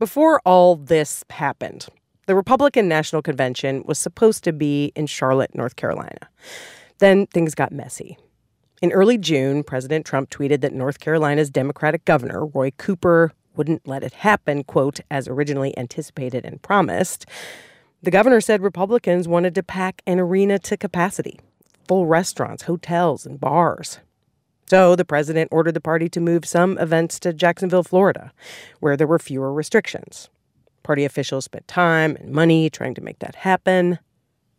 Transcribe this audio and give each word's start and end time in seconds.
Before 0.00 0.40
all 0.46 0.76
this 0.76 1.22
happened, 1.28 1.86
the 2.24 2.34
Republican 2.34 2.88
National 2.88 3.20
Convention 3.20 3.84
was 3.84 3.98
supposed 3.98 4.42
to 4.44 4.52
be 4.54 4.92
in 4.96 5.06
Charlotte, 5.06 5.54
North 5.54 5.76
Carolina. 5.76 6.30
Then 7.00 7.26
things 7.26 7.54
got 7.54 7.70
messy. 7.70 8.16
In 8.80 8.92
early 8.92 9.18
June, 9.18 9.62
President 9.62 10.06
Trump 10.06 10.30
tweeted 10.30 10.62
that 10.62 10.72
North 10.72 11.00
Carolina's 11.00 11.50
Democratic 11.50 12.06
governor, 12.06 12.46
Roy 12.46 12.70
Cooper, 12.78 13.32
wouldn't 13.56 13.86
let 13.86 14.02
it 14.02 14.14
happen, 14.14 14.64
quote, 14.64 15.00
as 15.10 15.28
originally 15.28 15.76
anticipated 15.76 16.46
and 16.46 16.62
promised. 16.62 17.26
The 18.02 18.10
governor 18.10 18.40
said 18.40 18.62
Republicans 18.62 19.28
wanted 19.28 19.54
to 19.54 19.62
pack 19.62 20.00
an 20.06 20.18
arena 20.18 20.58
to 20.60 20.78
capacity, 20.78 21.38
full 21.86 22.06
restaurants, 22.06 22.62
hotels, 22.62 23.26
and 23.26 23.38
bars. 23.38 24.00
So 24.70 24.94
the 24.94 25.04
president 25.04 25.48
ordered 25.50 25.74
the 25.74 25.80
party 25.80 26.08
to 26.10 26.20
move 26.20 26.44
some 26.44 26.78
events 26.78 27.18
to 27.20 27.32
Jacksonville, 27.32 27.82
Florida, 27.82 28.32
where 28.78 28.96
there 28.96 29.08
were 29.08 29.18
fewer 29.18 29.52
restrictions. 29.52 30.30
Party 30.84 31.04
officials 31.04 31.46
spent 31.46 31.66
time 31.66 32.14
and 32.14 32.30
money 32.30 32.70
trying 32.70 32.94
to 32.94 33.00
make 33.00 33.18
that 33.18 33.34
happen. 33.34 33.98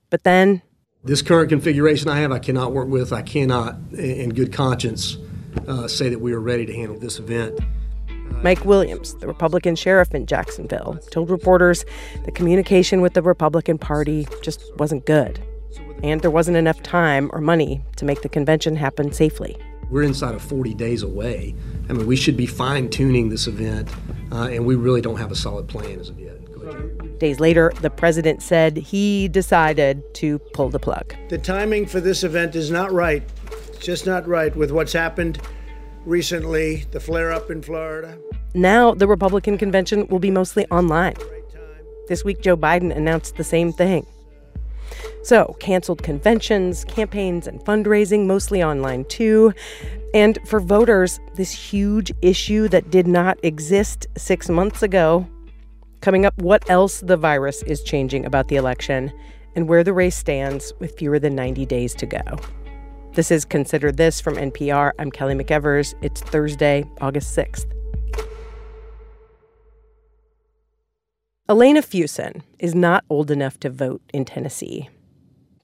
But 0.10 0.26
then. 0.26 0.64
This 1.06 1.22
current 1.22 1.48
configuration 1.48 2.10
I 2.10 2.20
have, 2.20 2.34
I 2.34 2.40
cannot 2.40 2.74
work 2.74 2.90
with. 2.90 3.14
I 3.14 3.22
cannot, 3.22 3.78
in 3.94 4.32
good 4.32 4.52
conscience, 4.52 5.16
uh, 5.66 5.88
say 5.88 6.10
that 6.10 6.20
we 6.20 6.34
are 6.34 6.42
ready 6.42 6.66
to 6.66 6.74
handle 6.74 7.00
this 7.00 7.18
event. 7.18 7.58
Mike 8.44 8.66
Williams, 8.66 9.14
the 9.16 9.28
Republican 9.28 9.78
sheriff 9.78 10.14
in 10.14 10.26
Jacksonville, 10.26 11.00
told 11.12 11.30
reporters 11.30 11.86
the 12.26 12.34
communication 12.34 13.00
with 13.00 13.14
the 13.14 13.22
Republican 13.22 13.78
Party 13.78 14.28
just 14.42 14.62
wasn't 14.76 15.06
good. 15.06 15.42
And 16.04 16.20
there 16.20 16.32
wasn't 16.32 16.58
enough 16.58 16.84
time 16.84 17.30
or 17.32 17.40
money 17.40 17.82
to 17.96 18.04
make 18.04 18.24
the 18.24 18.30
convention 18.30 18.76
happen 18.76 19.14
safely. 19.14 19.58
We're 19.92 20.04
inside 20.04 20.34
of 20.34 20.42
40 20.42 20.74
days 20.74 21.04
away. 21.04 21.54
I 21.90 21.94
mean, 21.94 22.08
we 22.08 22.16
should 22.16 22.38
be 22.38 22.46
fine 22.46 22.90
tuning 22.90 23.28
this 23.30 23.46
event, 23.46 23.90
uh, 24.32 24.48
and 24.50 24.66
we 24.66 24.76
really 24.76 25.02
don't 25.02 25.18
have 25.18 25.32
a 25.32 25.36
solid 25.36 25.68
plan 25.68 26.00
as 26.00 26.10
of 26.10 26.20
yet. 26.20 26.38
Days 27.20 27.40
later, 27.40 27.72
the 27.82 27.90
president 27.90 28.42
said 28.42 28.78
he 28.78 29.28
decided 29.28 30.02
to 30.16 30.40
pull 30.54 30.70
the 30.70 30.80
plug. 30.80 31.14
The 31.30 31.38
timing 31.38 31.86
for 31.86 32.00
this 32.00 32.24
event 32.24 32.56
is 32.56 32.72
not 32.72 32.92
right. 32.92 33.22
It's 33.68 33.86
just 33.86 34.06
not 34.06 34.28
right 34.28 34.56
with 34.56 34.72
what's 34.72 34.94
happened 34.94 35.40
recently, 36.06 36.86
the 36.92 37.00
flare 37.00 37.32
up 37.32 37.52
in 37.52 37.62
Florida. 37.62 38.18
Now, 38.54 38.94
the 38.94 39.08
Republican 39.08 39.58
convention 39.58 40.08
will 40.08 40.20
be 40.20 40.32
mostly 40.32 40.66
online. 40.68 41.16
This 42.08 42.24
week, 42.24 42.42
Joe 42.42 42.58
Biden 42.58 42.96
announced 42.96 43.36
the 43.36 43.44
same 43.44 43.72
thing. 43.72 44.06
So, 45.24 45.56
canceled 45.60 46.02
conventions, 46.02 46.84
campaigns, 46.86 47.46
and 47.48 47.60
fundraising, 47.62 48.26
mostly 48.26 48.64
online 48.64 49.06
too. 49.06 49.54
And 50.14 50.40
for 50.46 50.60
voters, 50.60 51.20
this 51.36 51.52
huge 51.52 52.12
issue 52.22 52.68
that 52.70 52.90
did 52.90 53.08
not 53.08 53.38
exist 53.44 54.08
six 54.18 54.50
months 54.50 54.82
ago. 54.82 55.28
Coming 56.02 56.26
up, 56.26 56.36
what 56.42 56.68
else 56.70 57.02
the 57.02 57.18
virus 57.18 57.62
is 57.64 57.84
changing 57.84 58.26
about 58.26 58.48
the 58.48 58.56
election 58.56 59.12
and 59.56 59.68
where 59.68 59.84
the 59.84 59.94
race 59.94 60.18
stands 60.18 60.74
with 60.80 60.98
fewer 60.98 61.20
than 61.20 61.36
90 61.36 61.66
days 61.68 61.94
to 61.96 62.06
go. 62.06 62.22
This 63.14 63.30
is 63.30 63.46
Consider 63.46 63.92
This 63.92 64.20
from 64.20 64.36
NPR. 64.36 64.94
I'm 64.98 65.12
Kelly 65.12 65.36
McEvers. 65.36 65.94
It's 66.02 66.22
Thursday, 66.22 66.84
August 67.00 67.38
6th. 67.38 67.66
Elena 71.48 71.82
Fusen 71.82 72.42
is 72.60 72.74
not 72.74 73.04
old 73.10 73.30
enough 73.30 73.60
to 73.60 73.70
vote 73.70 74.02
in 74.14 74.24
Tennessee. 74.24 74.90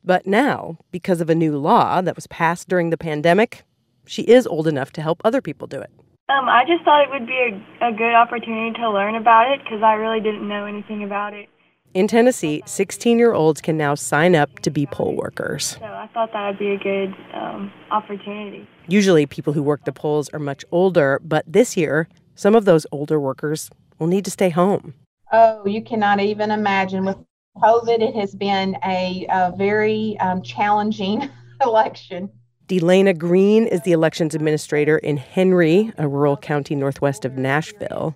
But 0.03 0.25
now, 0.25 0.77
because 0.91 1.21
of 1.21 1.29
a 1.29 1.35
new 1.35 1.57
law 1.57 2.01
that 2.01 2.15
was 2.15 2.27
passed 2.27 2.69
during 2.69 2.89
the 2.89 2.97
pandemic, 2.97 3.63
she 4.05 4.23
is 4.23 4.47
old 4.47 4.67
enough 4.67 4.91
to 4.93 5.01
help 5.01 5.21
other 5.23 5.41
people 5.41 5.67
do 5.67 5.81
it. 5.81 5.91
Um, 6.29 6.49
I 6.49 6.63
just 6.67 6.83
thought 6.83 7.03
it 7.03 7.09
would 7.09 7.25
be 7.25 7.61
a, 7.81 7.87
a 7.87 7.91
good 7.93 8.13
opportunity 8.13 8.77
to 8.79 8.89
learn 8.89 9.15
about 9.15 9.51
it 9.51 9.61
because 9.63 9.81
I 9.81 9.93
really 9.93 10.19
didn't 10.19 10.47
know 10.47 10.65
anything 10.65 11.03
about 11.03 11.33
it. 11.33 11.47
In 11.93 12.07
Tennessee, 12.07 12.61
16 12.65 13.17
year 13.17 13.33
olds 13.33 13.61
can 13.61 13.77
now 13.77 13.95
sign 13.95 14.35
up 14.35 14.59
to 14.59 14.69
be 14.69 14.85
poll 14.85 15.15
workers. 15.15 15.77
So 15.79 15.85
I 15.85 16.09
thought 16.13 16.33
that 16.33 16.47
would 16.49 16.59
be 16.59 16.71
a 16.71 16.77
good 16.77 17.15
um, 17.33 17.71
opportunity. 17.91 18.67
Usually, 18.87 19.25
people 19.25 19.53
who 19.53 19.63
work 19.63 19.85
the 19.85 19.93
polls 19.93 20.29
are 20.29 20.39
much 20.39 20.65
older, 20.71 21.19
but 21.23 21.45
this 21.47 21.77
year, 21.77 22.09
some 22.35 22.55
of 22.55 22.65
those 22.65 22.85
older 22.91 23.19
workers 23.19 23.69
will 23.97 24.07
need 24.07 24.25
to 24.25 24.31
stay 24.31 24.49
home. 24.49 24.93
Oh, 25.31 25.65
you 25.65 25.81
cannot 25.81 26.19
even 26.19 26.51
imagine 26.51 27.05
with 27.05 27.17
COVID, 27.61 28.01
it 28.01 28.15
has 28.15 28.35
been 28.35 28.77
a, 28.85 29.25
a 29.29 29.53
very 29.57 30.17
um, 30.19 30.41
challenging 30.41 31.29
election. 31.61 32.29
Delana 32.67 33.17
Green 33.17 33.65
is 33.65 33.81
the 33.81 33.93
elections 33.93 34.35
administrator 34.35 34.97
in 34.97 35.17
Henry, 35.17 35.91
a 35.97 36.07
rural 36.07 36.35
county 36.35 36.75
northwest 36.75 37.23
of 37.23 37.37
Nashville. 37.37 38.15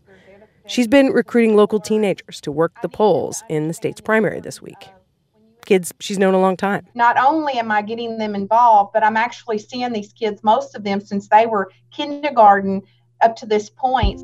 She's 0.68 0.88
been 0.88 1.08
recruiting 1.08 1.56
local 1.56 1.80
teenagers 1.80 2.42
to 2.42 2.52
work 2.52 2.82
the 2.82 2.90
polls 2.90 3.44
in 3.50 3.68
the 3.68 3.74
state's 3.74 4.02
primary 4.02 4.42
this 4.42 4.62
week. 4.62 4.90
Kids 5.66 5.94
she's 6.00 6.20
known 6.20 6.34
a 6.34 6.40
long 6.40 6.58
time. 6.58 6.86
Not 6.96 7.18
only 7.18 7.54
am 7.54 7.72
I 7.72 7.82
getting 7.82 8.18
them 8.18 8.36
involved, 8.36 8.92
but 8.94 9.04
I'm 9.04 9.18
actually 9.18 9.60
seeing 9.60 9.94
these 9.94 10.12
kids, 10.12 10.44
most 10.44 10.76
of 10.76 10.84
them 10.84 11.00
since 11.00 11.30
they 11.30 11.46
were 11.46 11.72
kindergarten 11.92 12.82
up 13.22 13.36
to 13.38 13.46
this 13.46 13.70
point. 13.70 14.22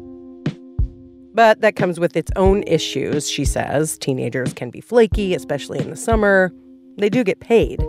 But 1.38 1.62
that 1.62 1.76
comes 1.76 2.00
with 2.00 2.18
its 2.18 2.32
own 2.36 2.64
issues, 2.64 3.30
she 3.30 3.46
says. 3.46 4.00
Teenagers 4.00 4.54
can 4.54 4.72
be 4.72 4.82
flaky, 4.82 5.36
especially 5.36 5.78
in 5.78 5.92
the 5.92 5.96
summer. 5.96 6.52
They 6.98 7.10
do 7.10 7.24
get 7.24 7.40
paid, 7.40 7.80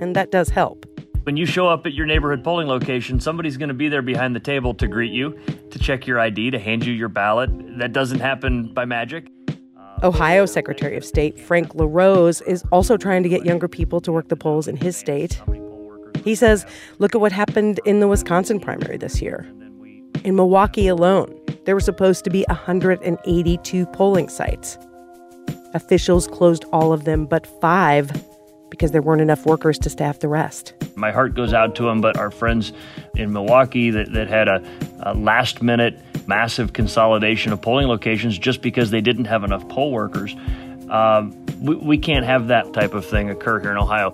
and 0.00 0.16
that 0.16 0.32
does 0.32 0.48
help. 0.48 0.84
When 1.22 1.36
you 1.36 1.46
show 1.46 1.68
up 1.68 1.86
at 1.86 1.94
your 1.94 2.04
neighborhood 2.04 2.42
polling 2.42 2.66
location, 2.66 3.20
somebody's 3.20 3.56
going 3.56 3.68
to 3.68 3.74
be 3.74 3.88
there 3.88 4.02
behind 4.02 4.34
the 4.34 4.40
table 4.40 4.74
to 4.74 4.88
greet 4.88 5.12
you, 5.12 5.38
to 5.70 5.78
check 5.78 6.08
your 6.08 6.18
ID, 6.18 6.50
to 6.50 6.58
hand 6.58 6.84
you 6.84 6.92
your 6.92 7.08
ballot. 7.08 7.48
That 7.78 7.92
doesn't 7.92 8.18
happen 8.18 8.74
by 8.74 8.84
magic. 8.86 9.28
Ohio 10.02 10.44
Secretary 10.44 10.96
of 10.96 11.04
State 11.04 11.38
Frank 11.38 11.76
LaRose 11.76 12.40
is 12.40 12.64
also 12.72 12.96
trying 12.96 13.22
to 13.22 13.28
get 13.28 13.44
younger 13.44 13.68
people 13.68 14.00
to 14.00 14.10
work 14.10 14.26
the 14.30 14.36
polls 14.36 14.66
in 14.66 14.74
his 14.74 14.96
state. 14.96 15.40
He 16.24 16.34
says, 16.34 16.66
look 16.98 17.14
at 17.14 17.20
what 17.20 17.30
happened 17.30 17.78
in 17.84 18.00
the 18.00 18.08
Wisconsin 18.08 18.58
primary 18.58 18.96
this 18.96 19.22
year. 19.22 19.46
In 20.24 20.34
Milwaukee 20.34 20.88
alone, 20.88 21.32
there 21.66 21.74
were 21.74 21.80
supposed 21.80 22.24
to 22.24 22.30
be 22.30 22.44
182 22.48 23.86
polling 23.86 24.28
sites. 24.28 24.78
Officials 25.74 26.26
closed 26.28 26.64
all 26.72 26.92
of 26.92 27.04
them 27.04 27.26
but 27.26 27.46
five 27.60 28.10
because 28.70 28.92
there 28.92 29.02
weren't 29.02 29.20
enough 29.20 29.44
workers 29.44 29.78
to 29.80 29.90
staff 29.90 30.20
the 30.20 30.28
rest. 30.28 30.74
My 30.94 31.10
heart 31.10 31.34
goes 31.34 31.52
out 31.52 31.74
to 31.76 31.82
them, 31.84 32.00
but 32.00 32.16
our 32.16 32.30
friends 32.30 32.72
in 33.14 33.32
Milwaukee 33.32 33.90
that, 33.90 34.12
that 34.12 34.28
had 34.28 34.48
a, 34.48 34.62
a 35.00 35.14
last 35.14 35.60
minute 35.60 36.00
massive 36.26 36.72
consolidation 36.72 37.52
of 37.52 37.60
polling 37.60 37.88
locations 37.88 38.38
just 38.38 38.62
because 38.62 38.90
they 38.90 39.00
didn't 39.00 39.26
have 39.26 39.44
enough 39.44 39.68
poll 39.68 39.92
workers. 39.92 40.34
Um, 40.88 41.46
we, 41.60 41.74
we 41.76 41.98
can't 41.98 42.24
have 42.24 42.48
that 42.48 42.72
type 42.72 42.94
of 42.94 43.04
thing 43.04 43.28
occur 43.30 43.60
here 43.60 43.72
in 43.72 43.76
Ohio. 43.76 44.12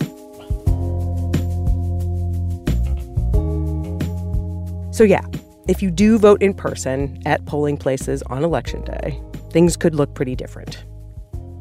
So, 4.90 5.04
yeah, 5.04 5.24
if 5.68 5.82
you 5.82 5.90
do 5.90 6.18
vote 6.18 6.42
in 6.42 6.54
person 6.54 7.22
at 7.24 7.44
polling 7.46 7.76
places 7.76 8.22
on 8.22 8.42
election 8.42 8.82
day, 8.84 9.20
things 9.50 9.76
could 9.76 9.94
look 9.94 10.14
pretty 10.14 10.34
different. 10.34 10.84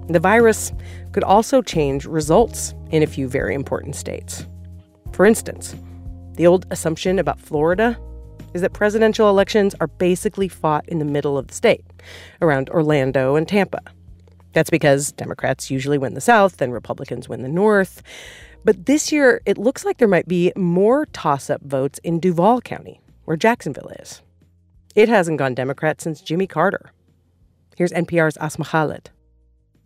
The 0.09 0.19
virus 0.19 0.73
could 1.11 1.23
also 1.23 1.61
change 1.61 2.05
results 2.05 2.73
in 2.89 3.03
a 3.03 3.07
few 3.07 3.27
very 3.27 3.53
important 3.53 3.95
states. 3.95 4.45
For 5.11 5.25
instance, 5.25 5.75
the 6.33 6.47
old 6.47 6.65
assumption 6.71 7.19
about 7.19 7.39
Florida 7.39 7.99
is 8.53 8.61
that 8.61 8.73
presidential 8.73 9.29
elections 9.29 9.75
are 9.79 9.87
basically 9.87 10.47
fought 10.47 10.87
in 10.89 10.99
the 10.99 11.05
middle 11.05 11.37
of 11.37 11.47
the 11.47 11.53
state, 11.53 11.85
around 12.41 12.69
Orlando 12.69 13.35
and 13.35 13.47
Tampa. 13.47 13.81
That's 14.53 14.69
because 14.69 15.11
Democrats 15.13 15.71
usually 15.71 15.97
win 15.97 16.13
the 16.13 16.21
South 16.21 16.61
and 16.61 16.73
Republicans 16.73 17.29
win 17.29 17.43
the 17.43 17.47
North. 17.47 18.01
But 18.65 18.85
this 18.85 19.11
year, 19.11 19.41
it 19.45 19.57
looks 19.57 19.85
like 19.85 19.97
there 19.97 20.07
might 20.07 20.27
be 20.27 20.51
more 20.55 21.05
toss 21.07 21.49
up 21.49 21.61
votes 21.61 21.99
in 22.03 22.19
Duval 22.19 22.61
County, 22.61 22.99
where 23.31 23.37
Jacksonville 23.37 23.93
is. 23.97 24.21
It 24.93 25.07
hasn't 25.07 25.37
gone 25.37 25.53
Democrat 25.53 26.01
since 26.01 26.19
Jimmy 26.19 26.47
Carter. 26.47 26.91
Here's 27.77 27.93
NPR's 27.93 28.35
Asma 28.35 28.65
Khalid. 28.65 29.09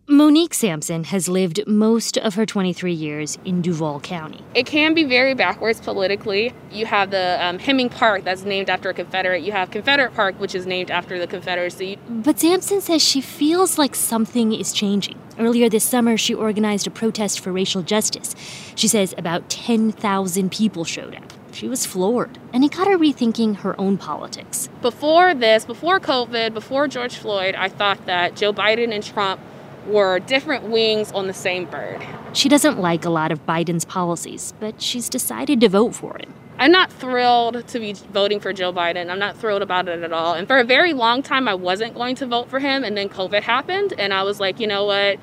Monique 0.08 0.52
Sampson 0.52 1.04
has 1.04 1.28
lived 1.28 1.64
most 1.64 2.18
of 2.18 2.34
her 2.34 2.44
23 2.44 2.92
years 2.92 3.38
in 3.44 3.62
Duval 3.62 4.00
County. 4.00 4.42
It 4.54 4.66
can 4.66 4.94
be 4.94 5.04
very 5.04 5.34
backwards 5.34 5.80
politically. 5.80 6.52
You 6.72 6.86
have 6.86 7.12
the 7.12 7.38
um, 7.40 7.60
Hemming 7.60 7.88
Park 7.88 8.24
that's 8.24 8.42
named 8.42 8.68
after 8.68 8.90
a 8.90 8.94
Confederate. 8.94 9.44
You 9.44 9.52
have 9.52 9.70
Confederate 9.70 10.14
Park, 10.14 10.40
which 10.40 10.56
is 10.56 10.66
named 10.66 10.90
after 10.90 11.16
the 11.16 11.28
Confederacy. 11.28 12.00
But 12.08 12.40
Sampson 12.40 12.80
says 12.80 13.00
she 13.00 13.20
feels 13.20 13.78
like 13.78 13.94
something 13.94 14.52
is 14.52 14.72
changing. 14.72 15.20
Earlier 15.38 15.68
this 15.68 15.84
summer, 15.84 16.16
she 16.16 16.34
organized 16.34 16.88
a 16.88 16.90
protest 16.90 17.38
for 17.38 17.52
racial 17.52 17.82
justice. 17.82 18.34
She 18.74 18.88
says 18.88 19.14
about 19.16 19.48
10,000 19.48 20.50
people 20.50 20.84
showed 20.84 21.14
up. 21.14 21.32
She 21.56 21.68
was 21.68 21.86
floored, 21.86 22.38
and 22.52 22.62
it 22.62 22.72
got 22.72 22.86
her 22.86 22.98
rethinking 22.98 23.56
her 23.60 23.80
own 23.80 23.96
politics. 23.96 24.68
Before 24.82 25.32
this, 25.32 25.64
before 25.64 25.98
COVID, 25.98 26.52
before 26.52 26.86
George 26.86 27.16
Floyd, 27.16 27.54
I 27.54 27.70
thought 27.70 28.04
that 28.04 28.36
Joe 28.36 28.52
Biden 28.52 28.92
and 28.92 29.02
Trump 29.02 29.40
were 29.86 30.18
different 30.18 30.64
wings 30.64 31.10
on 31.12 31.28
the 31.28 31.32
same 31.32 31.64
bird. 31.64 32.06
She 32.34 32.50
doesn't 32.50 32.78
like 32.78 33.06
a 33.06 33.08
lot 33.08 33.32
of 33.32 33.46
Biden's 33.46 33.86
policies, 33.86 34.52
but 34.60 34.82
she's 34.82 35.08
decided 35.08 35.62
to 35.62 35.70
vote 35.70 35.94
for 35.94 36.18
him. 36.18 36.34
I'm 36.58 36.72
not 36.72 36.92
thrilled 36.92 37.66
to 37.68 37.78
be 37.78 37.94
voting 37.94 38.38
for 38.38 38.52
Joe 38.52 38.70
Biden. 38.70 39.08
I'm 39.08 39.18
not 39.18 39.38
thrilled 39.38 39.62
about 39.62 39.88
it 39.88 40.02
at 40.02 40.12
all. 40.12 40.34
And 40.34 40.46
for 40.46 40.58
a 40.58 40.64
very 40.64 40.92
long 40.92 41.22
time, 41.22 41.48
I 41.48 41.54
wasn't 41.54 41.94
going 41.94 42.16
to 42.16 42.26
vote 42.26 42.50
for 42.50 42.58
him. 42.58 42.84
And 42.84 42.98
then 42.98 43.08
COVID 43.08 43.40
happened. 43.40 43.94
And 43.98 44.12
I 44.12 44.24
was 44.24 44.40
like, 44.40 44.60
you 44.60 44.66
know 44.66 44.84
what? 44.84 45.18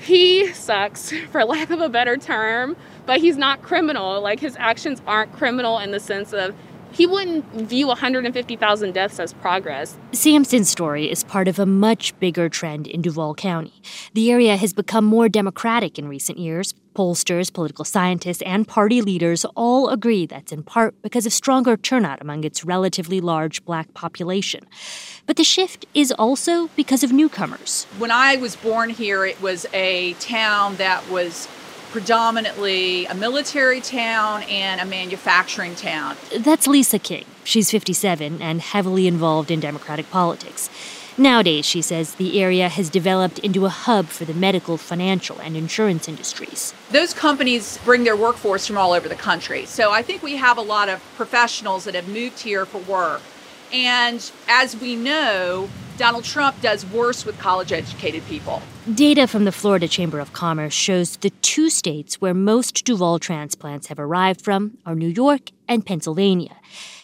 He 0.00 0.52
sucks, 0.52 1.12
for 1.30 1.44
lack 1.44 1.70
of 1.70 1.80
a 1.80 1.88
better 1.88 2.16
term, 2.16 2.76
but 3.06 3.20
he's 3.20 3.36
not 3.36 3.62
criminal. 3.62 4.20
Like, 4.20 4.40
his 4.40 4.56
actions 4.58 5.02
aren't 5.06 5.32
criminal 5.32 5.78
in 5.78 5.90
the 5.90 6.00
sense 6.00 6.32
of 6.32 6.54
he 6.92 7.06
wouldn't 7.06 7.44
view 7.52 7.86
150,000 7.86 8.92
deaths 8.92 9.20
as 9.20 9.32
progress. 9.34 9.96
Sampson's 10.12 10.68
story 10.68 11.10
is 11.10 11.24
part 11.24 11.48
of 11.48 11.58
a 11.58 11.66
much 11.66 12.18
bigger 12.20 12.48
trend 12.48 12.86
in 12.86 13.02
Duval 13.02 13.34
County. 13.34 13.82
The 14.14 14.30
area 14.30 14.56
has 14.56 14.72
become 14.72 15.04
more 15.04 15.28
democratic 15.28 15.98
in 15.98 16.08
recent 16.08 16.38
years. 16.38 16.74
Pollsters, 16.94 17.52
political 17.52 17.84
scientists, 17.84 18.42
and 18.42 18.66
party 18.66 19.00
leaders 19.00 19.44
all 19.54 19.88
agree 19.88 20.26
that's 20.26 20.50
in 20.50 20.64
part 20.64 21.00
because 21.02 21.24
of 21.24 21.32
stronger 21.32 21.76
turnout 21.76 22.20
among 22.20 22.42
its 22.42 22.64
relatively 22.64 23.20
large 23.20 23.64
black 23.64 23.94
population. 23.94 24.66
But 25.26 25.36
the 25.36 25.44
shift 25.44 25.86
is 25.94 26.10
also 26.10 26.68
because 26.74 27.04
of 27.04 27.12
newcomers. 27.12 27.84
When 27.98 28.10
I 28.10 28.36
was 28.36 28.56
born 28.56 28.90
here, 28.90 29.24
it 29.24 29.40
was 29.40 29.66
a 29.72 30.14
town 30.14 30.76
that 30.76 31.08
was 31.08 31.46
predominantly 31.90 33.06
a 33.06 33.14
military 33.14 33.80
town 33.80 34.42
and 34.44 34.80
a 34.80 34.84
manufacturing 34.84 35.74
town. 35.74 36.16
That's 36.38 36.66
Lisa 36.66 36.98
King. 36.98 37.24
She's 37.44 37.70
57 37.70 38.40
and 38.40 38.60
heavily 38.60 39.06
involved 39.06 39.50
in 39.50 39.60
Democratic 39.60 40.10
politics. 40.10 40.70
Nowadays, 41.18 41.66
she 41.66 41.82
says, 41.82 42.14
the 42.14 42.40
area 42.40 42.68
has 42.68 42.88
developed 42.88 43.38
into 43.40 43.66
a 43.66 43.68
hub 43.68 44.06
for 44.06 44.24
the 44.24 44.32
medical, 44.32 44.76
financial, 44.78 45.38
and 45.40 45.56
insurance 45.56 46.08
industries. 46.08 46.72
Those 46.92 47.12
companies 47.12 47.78
bring 47.84 48.04
their 48.04 48.16
workforce 48.16 48.66
from 48.66 48.78
all 48.78 48.92
over 48.92 49.08
the 49.08 49.16
country. 49.16 49.66
So 49.66 49.90
I 49.92 50.02
think 50.02 50.22
we 50.22 50.36
have 50.36 50.56
a 50.56 50.62
lot 50.62 50.88
of 50.88 51.02
professionals 51.16 51.84
that 51.84 51.94
have 51.94 52.08
moved 52.08 52.40
here 52.40 52.64
for 52.64 52.78
work. 52.78 53.20
And 53.72 54.30
as 54.48 54.80
we 54.80 54.96
know, 54.96 55.68
Donald 56.00 56.24
Trump 56.24 56.58
does 56.62 56.86
worse 56.86 57.26
with 57.26 57.38
college 57.38 57.72
educated 57.72 58.24
people. 58.26 58.62
Data 58.94 59.26
from 59.26 59.44
the 59.44 59.52
Florida 59.52 59.86
Chamber 59.86 60.18
of 60.18 60.32
Commerce 60.32 60.72
shows 60.72 61.18
the 61.18 61.28
two 61.42 61.68
states 61.68 62.22
where 62.22 62.32
most 62.32 62.86
Duval 62.86 63.18
transplants 63.18 63.88
have 63.88 63.98
arrived 63.98 64.40
from 64.40 64.78
are 64.86 64.94
New 64.94 65.08
York 65.08 65.50
and 65.68 65.84
Pennsylvania. 65.84 66.56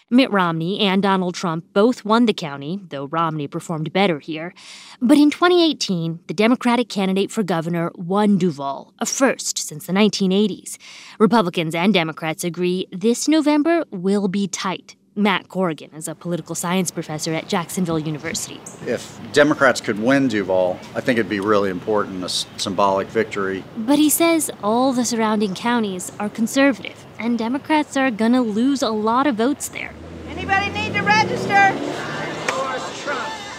Mitt 0.08 0.32
Romney 0.32 0.80
and 0.80 1.02
Donald 1.02 1.34
Trump 1.34 1.66
both 1.74 2.06
won 2.06 2.24
the 2.24 2.32
county, 2.32 2.80
though 2.88 3.04
Romney 3.08 3.46
performed 3.46 3.92
better 3.92 4.18
here. 4.18 4.54
But 5.02 5.18
in 5.18 5.30
2018, 5.30 6.20
the 6.26 6.32
Democratic 6.32 6.88
candidate 6.88 7.30
for 7.30 7.42
governor 7.42 7.92
won 7.96 8.38
Duval, 8.38 8.94
a 8.98 9.04
first 9.04 9.58
since 9.58 9.86
the 9.86 9.92
1980s. 9.92 10.78
Republicans 11.18 11.74
and 11.74 11.92
Democrats 11.92 12.44
agree 12.44 12.86
this 12.92 13.28
November 13.28 13.84
will 13.90 14.28
be 14.28 14.48
tight. 14.48 14.96
Matt 15.18 15.48
Corrigan 15.48 15.94
is 15.94 16.08
a 16.08 16.14
political 16.14 16.54
science 16.54 16.90
professor 16.90 17.32
at 17.32 17.48
Jacksonville 17.48 17.98
University. 17.98 18.60
If 18.86 19.18
Democrats 19.32 19.80
could 19.80 19.98
win 19.98 20.28
Duval, 20.28 20.78
I 20.94 21.00
think 21.00 21.18
it'd 21.18 21.30
be 21.30 21.40
really 21.40 21.70
important, 21.70 22.22
a 22.22 22.28
symbolic 22.28 23.08
victory. 23.08 23.64
But 23.78 23.98
he 23.98 24.10
says 24.10 24.50
all 24.62 24.92
the 24.92 25.06
surrounding 25.06 25.54
counties 25.54 26.12
are 26.20 26.28
conservative, 26.28 27.06
and 27.18 27.38
Democrats 27.38 27.96
are 27.96 28.10
gonna 28.10 28.42
lose 28.42 28.82
a 28.82 28.90
lot 28.90 29.26
of 29.26 29.36
votes 29.36 29.68
there. 29.68 29.94
Anybody 30.28 30.68
need 30.68 30.92
to 30.92 31.00
register? 31.00 31.72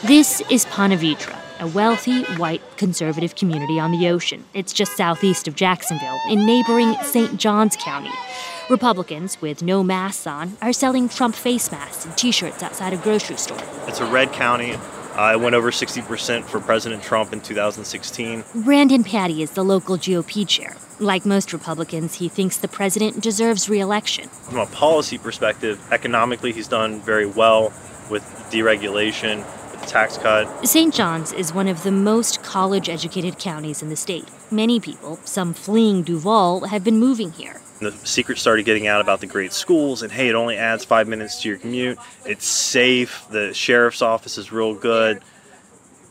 This 0.06 0.44
is 0.52 0.66
Ponte 0.66 0.94
Vedra, 0.94 1.36
a 1.60 1.66
wealthy, 1.66 2.22
white, 2.36 2.62
conservative 2.78 3.36
community 3.36 3.80
on 3.80 3.92
the 3.92 4.10
ocean. 4.10 4.46
It's 4.54 4.74
just 4.74 4.96
southeast 4.96 5.48
of 5.48 5.56
Jacksonville, 5.56 6.20
in 6.30 6.46
neighboring 6.46 6.94
St. 7.02 7.36
Johns 7.38 7.76
County. 7.78 8.12
Republicans 8.70 9.42
with 9.42 9.64
no 9.64 9.82
masks 9.82 10.28
on 10.28 10.58
are 10.62 10.74
selling 10.74 11.08
Trump 11.08 11.36
face 11.36 11.72
masks 11.72 12.04
and 12.04 12.18
t 12.18 12.32
shirts 12.32 12.62
outside 12.62 12.92
a 12.92 12.98
grocery 12.98 13.38
store. 13.38 13.62
It's 13.88 14.02
a 14.02 14.06
red 14.06 14.34
county. 14.34 14.76
I 15.16 15.38
went 15.38 15.56
over 15.56 15.72
60% 15.72 16.44
for 16.44 16.60
President 16.60 17.02
Trump 17.02 17.32
in 17.32 17.40
2016. 17.40 18.44
Brandon 18.64 19.04
Patty 19.06 19.42
is 19.42 19.52
the 19.52 19.64
local 19.64 19.98
GOP 19.98 20.46
chair. 20.46 20.76
Like 21.00 21.26
most 21.26 21.54
Republicans, 21.54 22.16
he 22.16 22.28
thinks 22.28 22.58
the 22.58 22.68
president 22.68 23.22
deserves 23.22 23.70
reelection. 23.70 24.28
From 24.28 24.58
a 24.58 24.66
policy 24.66 25.18
perspective, 25.18 25.80
economically, 25.92 26.52
he's 26.52 26.68
done 26.68 27.00
very 27.02 27.26
well 27.26 27.72
with 28.12 28.24
deregulation, 28.52 29.38
with 29.72 29.82
the 29.82 29.88
tax 29.88 30.18
cut. 30.18 30.68
St. 30.68 30.94
John's 30.94 31.32
is 31.32 31.54
one 31.54 31.70
of 31.70 31.84
the 31.84 31.92
most 31.92 32.44
college 32.44 32.90
educated 32.90 33.40
counties 33.40 33.82
in 33.82 33.90
the 33.90 33.96
state. 33.96 34.28
Many 34.52 34.80
people, 34.80 35.20
some 35.24 35.54
fleeing 35.54 36.04
Duval, 36.04 36.66
have 36.66 36.84
been 36.84 37.00
moving 37.00 37.32
here. 37.32 37.62
The 37.80 37.92
secret 37.92 38.40
started 38.40 38.66
getting 38.66 38.88
out 38.88 39.02
about 39.02 39.20
the 39.20 39.28
great 39.28 39.54
schools, 39.54 40.02
and 40.02 40.12
hey, 40.12 40.30
it 40.30 40.36
only 40.36 40.58
adds 40.58 40.84
five 40.84 41.08
minutes 41.08 41.42
to 41.42 41.50
your 41.50 41.58
commute. 41.58 42.00
It's 42.26 42.46
safe. 42.46 43.28
The 43.30 43.54
sheriff's 43.54 44.02
office 44.02 44.38
is 44.38 44.52
real 44.52 44.74
good. 44.74 45.22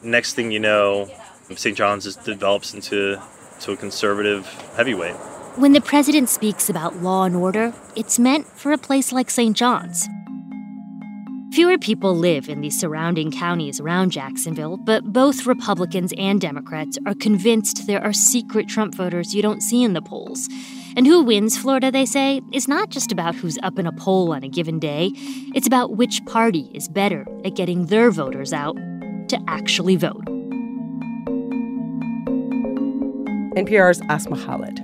Next 0.02 0.34
thing 0.34 0.52
you 0.52 0.60
know, 0.60 1.10
St. 1.54 1.76
John's 1.76 2.04
just 2.04 2.24
develops 2.24 2.74
into 2.74 3.20
to 3.60 3.72
a 3.72 3.76
conservative 3.76 4.46
heavyweight. 4.76 5.16
When 5.56 5.72
the 5.72 5.80
president 5.80 6.28
speaks 6.28 6.68
about 6.68 6.96
law 7.02 7.24
and 7.24 7.34
order, 7.34 7.72
it's 7.96 8.18
meant 8.18 8.46
for 8.46 8.72
a 8.72 8.78
place 8.78 9.10
like 9.10 9.30
St. 9.30 9.56
John's. 9.56 10.06
Fewer 11.52 11.78
people 11.78 12.14
live 12.14 12.50
in 12.50 12.60
the 12.60 12.68
surrounding 12.68 13.30
counties 13.30 13.80
around 13.80 14.10
Jacksonville, 14.10 14.76
but 14.76 15.04
both 15.04 15.46
Republicans 15.46 16.12
and 16.18 16.38
Democrats 16.38 16.98
are 17.06 17.14
convinced 17.14 17.86
there 17.86 18.04
are 18.04 18.12
secret 18.12 18.68
Trump 18.68 18.94
voters 18.94 19.34
you 19.34 19.40
don't 19.40 19.62
see 19.62 19.82
in 19.82 19.94
the 19.94 20.02
polls. 20.02 20.50
And 20.96 21.06
who 21.06 21.22
wins 21.22 21.58
Florida, 21.58 21.92
they 21.92 22.06
say, 22.06 22.40
is 22.52 22.66
not 22.66 22.88
just 22.88 23.12
about 23.12 23.34
who's 23.34 23.58
up 23.62 23.78
in 23.78 23.86
a 23.86 23.92
poll 23.92 24.32
on 24.32 24.42
a 24.42 24.48
given 24.48 24.78
day, 24.78 25.12
it's 25.54 25.66
about 25.66 25.96
which 25.96 26.24
party 26.24 26.70
is 26.72 26.88
better 26.88 27.26
at 27.44 27.54
getting 27.54 27.86
their 27.86 28.10
voters 28.10 28.54
out 28.54 28.74
to 29.28 29.38
actually 29.46 29.96
vote. 29.96 30.24
NPR's 33.56 34.00
Asma 34.08 34.36
Khalid. 34.36 34.80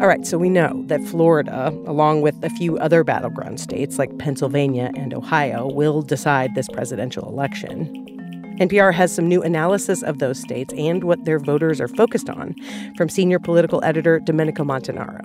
All 0.00 0.06
right, 0.06 0.24
so 0.24 0.38
we 0.38 0.48
know 0.48 0.84
that 0.86 1.02
Florida, 1.02 1.70
along 1.86 2.22
with 2.22 2.36
a 2.44 2.50
few 2.50 2.78
other 2.78 3.02
battleground 3.02 3.58
states 3.58 3.98
like 3.98 4.16
Pennsylvania 4.18 4.92
and 4.94 5.12
Ohio, 5.12 5.66
will 5.66 6.02
decide 6.02 6.54
this 6.54 6.68
presidential 6.68 7.28
election. 7.28 8.07
NPR 8.58 8.92
has 8.92 9.14
some 9.14 9.28
new 9.28 9.40
analysis 9.40 10.02
of 10.02 10.18
those 10.18 10.40
states 10.40 10.74
and 10.76 11.04
what 11.04 11.24
their 11.24 11.38
voters 11.38 11.80
are 11.80 11.86
focused 11.86 12.28
on 12.28 12.56
from 12.96 13.08
senior 13.08 13.38
political 13.38 13.82
editor 13.84 14.18
Domenico 14.18 14.64
Montanaro. 14.64 15.22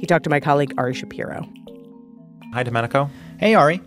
He 0.00 0.06
talked 0.06 0.24
to 0.24 0.30
my 0.30 0.40
colleague 0.40 0.72
Ari 0.78 0.94
Shapiro. 0.94 1.46
Hi, 2.54 2.62
Domenico. 2.62 3.10
Hey, 3.38 3.54
Ari. 3.54 3.82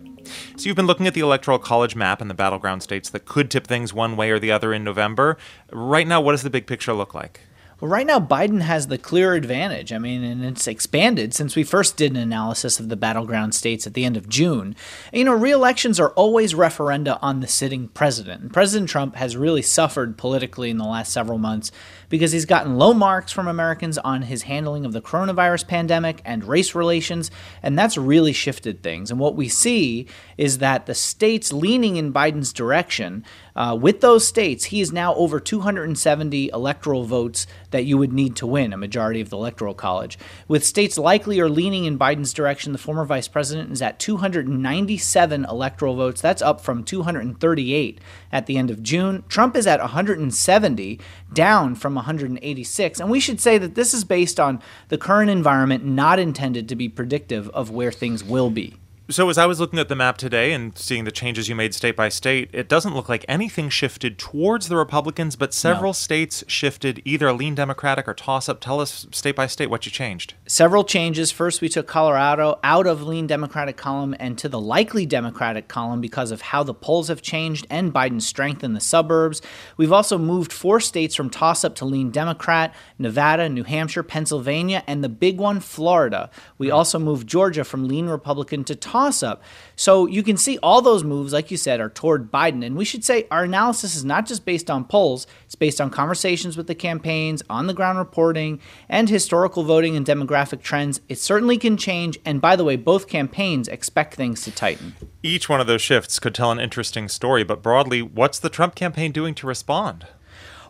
So 0.56 0.68
you've 0.68 0.76
been 0.76 0.86
looking 0.86 1.08
at 1.08 1.16
the 1.16 1.22
electoral 1.22 1.58
college 1.58 1.96
map 1.96 2.22
and 2.22 2.30
the 2.30 2.36
battleground 2.36 2.84
states 2.84 3.10
that 3.10 3.26
could 3.26 3.50
tip 3.50 3.66
things 3.66 3.92
one 3.92 4.16
way 4.16 4.30
or 4.30 4.38
the 4.38 4.52
other 4.52 4.72
in 4.72 4.84
November. 4.84 5.38
Right 5.72 6.06
now, 6.06 6.22
what 6.22 6.34
does 6.34 6.44
the 6.44 6.52
big 6.52 6.68
picture 6.68 6.94
look 6.94 7.16
like? 7.16 7.42
Well, 7.82 7.90
right 7.90 8.06
now, 8.06 8.20
Biden 8.20 8.60
has 8.60 8.88
the 8.88 8.98
clear 8.98 9.36
advantage. 9.36 9.94
I 9.94 10.00
mean, 10.00 10.22
and 10.22 10.44
it's 10.44 10.68
expanded 10.68 11.34
since 11.34 11.56
we 11.56 11.64
first 11.64 11.96
did 11.96 12.12
an 12.12 12.18
analysis 12.18 12.78
of 12.78 12.90
the 12.90 12.98
battleground 12.98 13.56
states 13.56 13.88
at 13.88 13.94
the 13.94 14.04
end 14.04 14.18
of 14.18 14.28
June. 14.28 14.76
You 15.14 15.24
know, 15.24 15.34
re 15.34 15.52
elections 15.52 15.98
are 15.98 16.10
always 16.10 16.54
referenda 16.54 17.18
on 17.22 17.40
the 17.40 17.48
sitting 17.48 17.88
president. 17.88 18.42
And 18.42 18.54
President 18.54 18.90
Trump 18.90 19.16
has 19.16 19.38
really 19.38 19.62
suffered 19.62 20.18
politically 20.18 20.70
in 20.70 20.78
the 20.78 20.84
last 20.84 21.14
several 21.14 21.38
months 21.38 21.72
because 22.10 22.34
he's 22.34 22.46
gotten 22.46 22.78
low 22.78 22.94
marks 22.94 23.32
from 23.32 23.48
Americans 23.48 23.98
on 24.00 24.24
his 24.24 24.42
handling 24.42 24.84
of 24.84 24.92
the 24.92 25.02
coronavirus 25.02 25.68
pandemic 25.68 26.22
and 26.26 26.44
race 26.44 26.76
relations, 26.76 27.32
and 27.64 27.80
that's 27.80 27.98
really 27.98 28.34
shifted 28.34 28.84
things. 28.84 29.10
And 29.10 29.22
what 29.22 29.36
we 29.36 29.48
see 29.48 30.06
is 30.38 30.58
that 30.58 30.86
the 30.86 30.96
states 30.96 31.54
leaning 31.54 31.96
in 31.96 32.12
Biden's 32.12 32.52
direction, 32.52 33.24
uh, 33.60 33.76
with 33.76 34.00
those 34.00 34.26
states, 34.26 34.64
he 34.64 34.80
is 34.80 34.94
now 34.94 35.14
over 35.16 35.38
270 35.38 36.50
electoral 36.54 37.04
votes 37.04 37.46
that 37.72 37.84
you 37.84 37.98
would 37.98 38.14
need 38.14 38.38
to 38.38 38.48
win 38.48 38.72
a 38.72 38.78
majority 38.78 39.20
of 39.20 39.30
the 39.30 39.36
electoral 39.36 39.74
college. 39.74 40.18
With 40.48 40.66
states 40.66 40.98
likely 40.98 41.42
or 41.42 41.50
leaning 41.50 41.84
in 41.84 42.00
Biden's 42.00 42.32
direction, 42.32 42.72
the 42.72 42.78
former 42.78 43.04
vice 43.04 43.28
president 43.28 43.74
is 43.74 43.82
at 43.82 44.00
297 44.00 45.44
electoral 45.44 45.96
votes. 45.98 46.22
That's 46.22 46.42
up 46.42 46.62
from 46.62 46.86
238 46.86 48.00
at 48.32 48.46
the 48.46 48.58
end 48.58 48.72
of 48.72 48.82
June. 48.82 49.26
Trump 49.28 49.58
is 49.58 49.68
at 49.68 49.82
170, 49.82 51.02
down 51.34 51.76
from 51.76 51.96
186. 51.96 53.00
And 53.02 53.12
we 53.12 53.20
should 53.20 53.42
say 53.42 53.58
that 53.58 53.76
this 53.76 53.94
is 53.94 54.06
based 54.06 54.40
on 54.40 54.62
the 54.88 54.98
current 54.98 55.30
environment, 55.30 55.84
not 55.84 56.18
intended 56.18 56.70
to 56.70 56.78
be 56.78 56.88
predictive 56.88 57.50
of 57.50 57.70
where 57.70 57.92
things 57.92 58.24
will 58.24 58.50
be. 58.50 58.78
So, 59.12 59.28
as 59.28 59.40
I 59.40 59.48
was 59.48 59.60
looking 59.60 59.80
at 59.80 59.90
the 59.90 59.96
map 59.96 60.20
today 60.20 60.54
and 60.54 60.78
seeing 60.78 61.04
the 61.04 61.12
changes 61.12 61.50
you 61.50 61.56
made 61.56 61.74
state 61.74 61.96
by 61.96 62.10
state, 62.10 62.52
it 62.54 62.70
doesn't 62.70 62.94
look 62.94 63.10
like 63.10 63.26
anything 63.28 63.68
shifted 63.70 64.20
towards 64.20 64.70
the 64.70 64.76
Republicans, 64.76 65.36
but 65.36 65.52
several 65.52 65.90
no. 65.90 65.94
states 65.94 66.44
shifted 66.46 67.02
either 67.06 67.34
lean 67.34 67.56
Democratic 67.56 68.08
or 68.08 68.14
toss 68.14 68.48
up. 68.48 68.60
Tell 68.60 68.80
us 68.80 69.08
state 69.10 69.36
by 69.36 69.48
state 69.48 69.72
what 69.72 69.88
you 69.88 69.92
changed. 69.92 70.36
Several 70.46 70.84
changes. 70.84 71.32
First, 71.32 71.60
we 71.60 71.70
took 71.70 71.88
Colorado 71.88 72.60
out 72.64 72.86
of 72.86 73.02
lean 73.02 73.26
Democratic 73.26 73.78
column 73.78 74.16
and 74.20 74.38
to 74.38 74.48
the 74.48 74.60
likely 74.60 75.08
Democratic 75.08 75.68
column 75.68 76.02
because 76.02 76.30
of 76.30 76.42
how 76.42 76.62
the 76.62 76.76
polls 76.76 77.08
have 77.08 77.24
changed 77.24 77.66
and 77.68 77.92
Biden's 77.92 78.28
strength 78.28 78.64
in 78.64 78.74
the 78.74 78.80
suburbs. 78.80 79.42
We've 79.76 79.92
also 79.92 80.20
moved 80.20 80.54
four 80.54 80.80
states 80.80 81.16
from 81.16 81.32
toss 81.32 81.64
up 81.64 81.74
to 81.78 81.86
lean 81.86 82.12
Democrat 82.12 82.76
Nevada, 83.00 83.50
New 83.50 83.64
Hampshire, 83.64 84.04
Pennsylvania, 84.04 84.84
and 84.86 85.04
the 85.04 85.10
big 85.10 85.40
one, 85.40 85.62
Florida. 85.62 86.30
We 86.60 86.68
hmm. 86.68 86.76
also 86.76 87.00
moved 87.00 87.28
Georgia 87.28 87.64
from 87.64 87.88
lean 87.88 88.06
Republican 88.06 88.64
to 88.66 88.76
toss 88.76 88.99
toss 89.00 89.24
up. 89.24 89.42
So 89.76 90.08
you 90.08 90.24
can 90.24 90.36
see 90.36 90.58
all 90.62 90.82
those 90.82 91.06
moves, 91.06 91.32
like 91.32 91.52
you 91.52 91.58
said, 91.58 91.80
are 91.80 91.90
toward 91.90 92.32
Biden. 92.32 92.66
And 92.66 92.76
we 92.76 92.84
should 92.84 93.06
say 93.06 93.28
our 93.32 93.46
analysis 93.46 93.96
is 93.96 94.04
not 94.04 94.26
just 94.26 94.44
based 94.44 94.70
on 94.70 94.84
polls, 94.84 95.26
it's 95.46 95.56
based 95.56 95.80
on 95.80 95.90
conversations 95.90 96.58
with 96.58 96.68
the 96.68 96.76
campaigns, 96.76 97.42
on 97.50 97.68
the 97.68 97.74
ground 97.74 97.98
reporting, 97.98 98.60
and 98.90 99.10
historical 99.10 99.64
voting 99.64 99.96
and 99.96 100.06
demographic 100.06 100.62
trends. 100.62 101.00
It 101.08 101.18
certainly 101.18 101.58
can 101.58 101.78
change. 101.78 102.20
And 102.26 102.42
by 102.42 102.58
the 102.58 102.66
way, 102.66 102.76
both 102.76 103.08
campaigns 103.08 103.70
expect 103.70 104.16
things 104.16 104.42
to 104.44 104.52
tighten. 104.52 104.96
Each 105.24 105.48
one 105.48 105.62
of 105.62 105.68
those 105.68 105.82
shifts 105.82 106.20
could 106.20 106.36
tell 106.36 106.52
an 106.52 106.60
interesting 106.60 107.08
story, 107.08 107.44
but 107.44 107.64
broadly, 107.64 108.02
what's 108.02 108.40
the 108.40 108.50
Trump 108.50 108.76
campaign 108.76 109.14
doing 109.14 109.34
to 109.36 109.48
respond? 109.48 110.08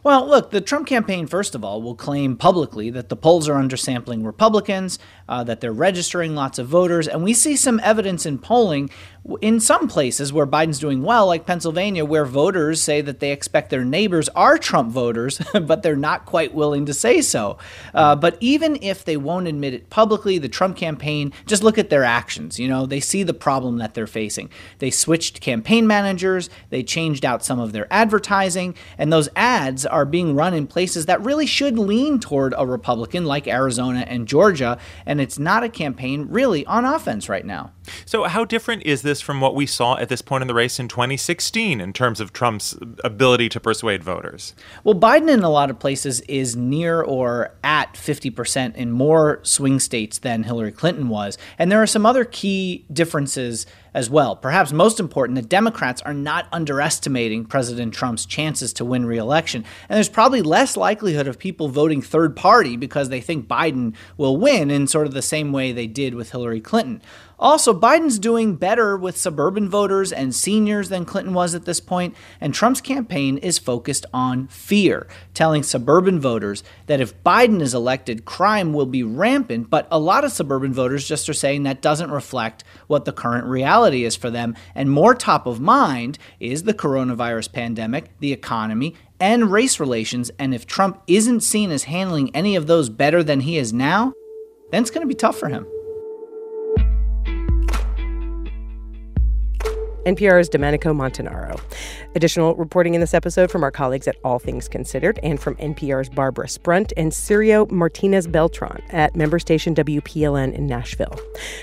Well, 0.01 0.25
look, 0.27 0.51
the 0.51 0.61
Trump 0.61 0.87
campaign, 0.87 1.27
first 1.27 1.55
of 1.55 1.63
all, 1.63 1.81
will 1.81 1.95
claim 1.95 2.37
publicly 2.37 2.89
that 2.91 3.09
the 3.09 3.17
polls 3.17 3.49
are 3.49 3.55
undersampling 3.55 4.25
Republicans, 4.25 4.97
uh, 5.27 5.43
that 5.43 5.59
they're 5.59 5.73
registering 5.73 6.35
lots 6.35 6.57
of 6.57 6.67
voters, 6.67 7.07
and 7.07 7.23
we 7.23 7.33
see 7.33 7.57
some 7.57 7.81
evidence 7.83 8.25
in 8.25 8.37
polling 8.37 8.89
in 9.41 9.59
some 9.59 9.87
places 9.87 10.31
where 10.31 10.47
Biden's 10.47 10.79
doing 10.79 11.03
well, 11.03 11.27
like 11.27 11.45
Pennsylvania, 11.45 12.05
where 12.05 12.25
voters 12.25 12.81
say 12.81 13.01
that 13.01 13.19
they 13.19 13.31
expect 13.31 13.69
their 13.69 13.83
neighbors 13.83 14.29
are 14.29 14.57
Trump 14.57 14.91
voters, 14.91 15.41
but 15.61 15.83
they're 15.83 15.95
not 15.95 16.25
quite 16.25 16.53
willing 16.53 16.85
to 16.85 16.93
say 16.93 17.21
so. 17.21 17.57
Uh, 17.93 18.15
but 18.15 18.37
even 18.39 18.77
if 18.81 19.03
they 19.03 19.17
won't 19.17 19.47
admit 19.47 19.73
it 19.73 19.89
publicly, 19.89 20.37
the 20.37 20.49
Trump 20.49 20.77
campaign, 20.77 21.33
just 21.45 21.63
look 21.63 21.77
at 21.77 21.89
their 21.89 22.03
actions. 22.03 22.59
You 22.59 22.67
know, 22.67 22.85
they 22.85 22.99
see 22.99 23.23
the 23.23 23.33
problem 23.33 23.77
that 23.77 23.93
they're 23.93 24.07
facing. 24.07 24.49
They 24.79 24.91
switched 24.91 25.41
campaign 25.41 25.85
managers, 25.85 26.49
they 26.69 26.83
changed 26.83 27.25
out 27.25 27.43
some 27.43 27.59
of 27.59 27.71
their 27.71 27.87
advertising, 27.91 28.75
and 28.97 29.11
those 29.11 29.29
ads 29.35 29.85
are 29.89 30.05
being 30.05 30.35
run 30.35 30.53
in 30.53 30.67
places 30.67 31.05
that 31.07 31.21
really 31.21 31.45
should 31.45 31.77
lean 31.77 32.19
toward 32.19 32.53
a 32.57 32.65
Republican, 32.65 33.25
like 33.25 33.47
Arizona 33.47 34.05
and 34.07 34.27
Georgia. 34.27 34.77
And 35.05 35.19
it's 35.19 35.39
not 35.39 35.63
a 35.63 35.69
campaign 35.69 36.27
really 36.29 36.65
on 36.65 36.85
offense 36.85 37.29
right 37.29 37.45
now. 37.45 37.73
So, 38.05 38.23
how 38.23 38.45
different 38.45 38.83
is 38.83 39.01
this 39.01 39.21
from 39.21 39.41
what 39.41 39.55
we 39.55 39.65
saw 39.65 39.97
at 39.97 40.09
this 40.09 40.21
point 40.21 40.41
in 40.41 40.47
the 40.47 40.53
race 40.53 40.79
in 40.79 40.87
2016 40.87 41.81
in 41.81 41.93
terms 41.93 42.19
of 42.19 42.33
Trump's 42.33 42.77
ability 43.03 43.49
to 43.49 43.59
persuade 43.59 44.03
voters? 44.03 44.53
Well, 44.83 44.95
Biden 44.95 45.29
in 45.29 45.43
a 45.43 45.49
lot 45.49 45.69
of 45.69 45.79
places 45.79 46.21
is 46.21 46.55
near 46.55 47.01
or 47.01 47.53
at 47.63 47.93
50% 47.93 48.75
in 48.75 48.91
more 48.91 49.39
swing 49.43 49.79
states 49.79 50.19
than 50.19 50.43
Hillary 50.43 50.71
Clinton 50.71 51.09
was. 51.09 51.37
And 51.57 51.71
there 51.71 51.81
are 51.81 51.87
some 51.87 52.05
other 52.05 52.25
key 52.25 52.85
differences 52.91 53.65
as 53.93 54.09
well. 54.09 54.35
Perhaps 54.35 54.71
most 54.71 54.99
important, 54.99 55.35
the 55.35 55.41
Democrats 55.41 56.01
are 56.03 56.13
not 56.13 56.47
underestimating 56.51 57.45
President 57.45 57.93
Trump's 57.93 58.25
chances 58.25 58.73
to 58.73 58.85
win 58.85 59.05
re-election. 59.05 59.65
And 59.87 59.95
there's 59.95 60.09
probably 60.09 60.41
less 60.41 60.77
likelihood 60.77 61.27
of 61.27 61.39
people 61.39 61.69
voting 61.69 62.01
third 62.01 62.35
party 62.35 62.77
because 62.77 63.09
they 63.09 63.21
think 63.21 63.47
Biden 63.47 63.95
will 64.17 64.37
win 64.37 64.69
in 64.71 64.87
sort 64.87 65.07
of 65.07 65.13
the 65.13 65.21
same 65.21 65.51
way 65.51 65.71
they 65.71 65.87
did 65.87 66.15
with 66.15 66.31
Hillary 66.31 66.61
Clinton. 66.61 67.01
Also, 67.39 67.73
Biden's 67.73 68.19
doing 68.19 68.55
better 68.55 68.97
with 68.97 69.17
suburban 69.17 69.69
voters 69.69 70.11
and 70.11 70.35
seniors 70.35 70.89
than 70.89 71.05
Clinton 71.05 71.33
was 71.33 71.55
at 71.55 71.63
this 71.63 71.79
point, 71.79 72.13
and 72.41 72.53
Trump's 72.53 72.81
campaign 72.81 73.37
is 73.37 73.57
focused 73.57 74.05
on 74.13 74.47
fear, 74.49 75.07
telling 75.33 75.63
suburban 75.63 76.19
voters 76.19 76.63
that 76.87 76.99
if 76.99 77.23
Biden 77.23 77.61
is 77.61 77.73
elected, 77.73 78.25
crime 78.25 78.73
will 78.73 78.85
be 78.85 79.03
rampant, 79.03 79.69
but 79.69 79.87
a 79.89 79.97
lot 79.97 80.25
of 80.25 80.33
suburban 80.33 80.73
voters 80.73 81.07
just 81.07 81.29
are 81.29 81.33
saying 81.33 81.63
that 81.63 81.81
doesn't 81.81 82.11
reflect 82.11 82.65
what 82.87 83.05
the 83.05 83.13
current 83.13 83.47
reality 83.47 84.03
is 84.03 84.17
for 84.17 84.29
them, 84.29 84.53
and 84.75 84.91
more 84.91 85.15
top 85.15 85.47
of 85.47 85.61
mind 85.61 86.17
is 86.41 86.63
the 86.63 86.73
coronavirus 86.73 87.53
pandemic, 87.53 88.11
the 88.19 88.33
economy, 88.33 88.95
and 89.17 89.49
race 89.49 89.79
relations, 89.79 90.29
and 90.37 90.53
if 90.53 90.67
Trump 90.67 91.01
isn't 91.07 91.41
seen 91.41 91.71
as 91.71 91.83
handling 91.85 92.35
any 92.35 92.57
of 92.57 92.67
those 92.67 92.89
better 92.89 93.23
than 93.23 93.39
he 93.41 93.57
is 93.57 93.71
now, 93.71 94.11
then 94.71 94.81
it's 94.81 94.91
going 94.91 95.01
to 95.01 95.07
be 95.07 95.15
tough 95.15 95.37
for 95.37 95.47
him. 95.47 95.65
NPR's 100.05 100.49
Domenico 100.49 100.93
Montanaro. 100.93 101.59
Additional 102.15 102.55
reporting 102.55 102.93
in 102.93 103.01
this 103.01 103.13
episode 103.13 103.51
from 103.51 103.63
our 103.63 103.71
colleagues 103.71 104.07
at 104.07 104.15
All 104.23 104.39
Things 104.39 104.67
Considered 104.67 105.19
and 105.23 105.39
from 105.39 105.55
NPR's 105.55 106.09
Barbara 106.09 106.47
Sprunt 106.47 106.93
and 106.97 107.11
Sergio 107.11 107.69
Martinez 107.69 108.27
Beltran 108.27 108.81
at 108.89 109.15
member 109.15 109.39
station 109.39 109.75
WPLN 109.75 110.53
in 110.53 110.67
Nashville. 110.67 111.19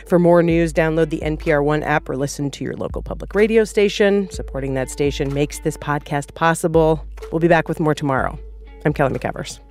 For 0.06 0.18
more 0.18 0.42
news, 0.42 0.72
download 0.72 1.10
the 1.10 1.20
NPR 1.20 1.64
One 1.64 1.82
app 1.82 2.08
or 2.08 2.16
listen 2.16 2.50
to 2.52 2.64
your 2.64 2.74
local 2.74 3.02
public 3.02 3.34
radio 3.34 3.64
station. 3.64 4.30
Supporting 4.30 4.74
that 4.74 4.90
station 4.90 5.32
makes 5.32 5.60
this 5.60 5.76
podcast 5.76 6.34
possible. 6.34 7.04
We'll 7.32 7.40
be 7.40 7.48
back 7.48 7.68
with 7.68 7.80
more 7.80 7.94
tomorrow. 7.94 8.38
I'm 8.84 8.92
Kelly 8.92 9.18
McEvers. 9.18 9.65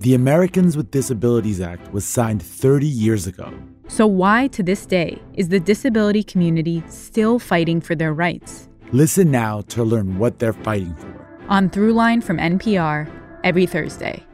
The 0.00 0.14
Americans 0.14 0.78
with 0.78 0.90
Disabilities 0.90 1.60
Act 1.60 1.92
was 1.92 2.06
signed 2.06 2.42
30 2.42 2.86
years 2.86 3.26
ago. 3.26 3.52
So, 3.86 4.06
why 4.06 4.46
to 4.46 4.62
this 4.62 4.86
day 4.86 5.20
is 5.34 5.50
the 5.50 5.60
disability 5.60 6.22
community 6.22 6.82
still 6.88 7.38
fighting 7.38 7.82
for 7.82 7.94
their 7.94 8.14
rights? 8.14 8.66
Listen 8.92 9.30
now 9.30 9.60
to 9.68 9.84
learn 9.84 10.18
what 10.18 10.38
they're 10.38 10.54
fighting 10.54 10.94
for. 10.94 11.44
On 11.50 11.68
Throughline 11.68 12.22
from 12.22 12.38
NPR, 12.38 13.10
every 13.44 13.66
Thursday. 13.66 14.24